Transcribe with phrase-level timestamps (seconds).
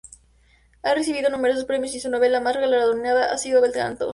[0.81, 4.09] Ha recibido numerosos premios y su novela más galardonada ha sido "Bel Canto".